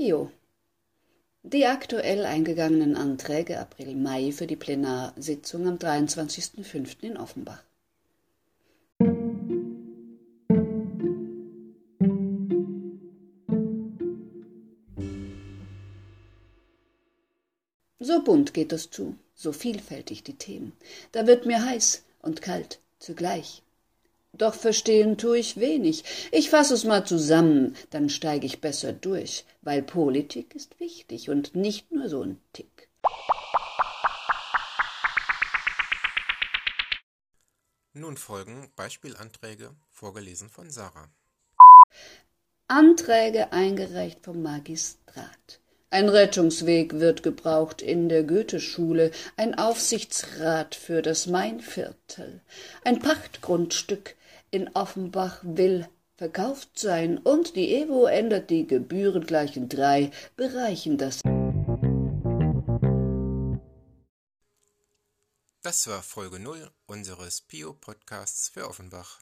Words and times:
Pio. 0.00 0.30
Die 1.42 1.66
aktuell 1.66 2.24
eingegangenen 2.24 2.96
Anträge 2.96 3.60
April-Mai 3.60 4.32
für 4.32 4.46
die 4.46 4.56
Plenarsitzung 4.56 5.68
am 5.68 5.76
23.05. 5.76 7.02
in 7.02 7.18
Offenbach. 7.18 7.62
So 17.98 18.24
bunt 18.24 18.54
geht 18.54 18.72
es 18.72 18.88
zu, 18.90 19.16
so 19.34 19.52
vielfältig 19.52 20.22
die 20.24 20.38
Themen. 20.38 20.72
Da 21.12 21.26
wird 21.26 21.44
mir 21.44 21.62
heiß 21.62 22.04
und 22.22 22.40
kalt 22.40 22.80
zugleich. 23.00 23.62
Doch 24.32 24.54
verstehen 24.54 25.18
tu 25.18 25.32
ich 25.32 25.58
wenig. 25.58 26.04
Ich 26.30 26.50
fass 26.50 26.70
es 26.70 26.84
mal 26.84 27.04
zusammen, 27.04 27.76
dann 27.90 28.08
steig 28.08 28.44
ich 28.44 28.60
besser 28.60 28.92
durch, 28.92 29.44
weil 29.62 29.82
Politik 29.82 30.54
ist 30.54 30.78
wichtig 30.80 31.30
und 31.30 31.54
nicht 31.54 31.90
nur 31.90 32.08
so 32.08 32.22
ein 32.22 32.40
Tick. 32.52 32.88
Nun 37.92 38.16
folgen 38.16 38.70
Beispielanträge, 38.76 39.74
vorgelesen 39.90 40.48
von 40.48 40.70
Sarah. 40.70 41.10
Anträge 42.68 43.52
eingereicht 43.52 44.20
vom 44.24 44.42
Magistrat. 44.42 45.60
Ein 45.90 46.08
Rettungsweg 46.08 47.00
wird 47.00 47.24
gebraucht 47.24 47.82
in 47.82 48.08
der 48.08 48.22
Goetheschule, 48.22 49.10
ein 49.36 49.56
Aufsichtsrat 49.58 50.76
für 50.76 51.02
das 51.02 51.26
Mainviertel, 51.26 52.42
ein 52.84 53.00
Pachtgrundstück 53.00 54.14
in 54.50 54.68
Offenbach 54.74 55.40
will 55.42 55.88
verkauft 56.16 56.78
sein 56.78 57.18
und 57.18 57.56
die 57.56 57.74
EWO 57.74 58.06
ändert 58.06 58.50
die 58.50 58.66
Gebühren 58.66 59.24
gleich 59.26 59.56
in 59.56 59.68
drei 59.68 60.10
Bereichen 60.36 60.98
das. 60.98 61.22
Das 65.62 65.86
war 65.86 66.02
Folge 66.02 66.38
0 66.38 66.70
unseres 66.86 67.40
Pio-Podcasts 67.42 68.48
für 68.48 68.68
Offenbach. 68.68 69.20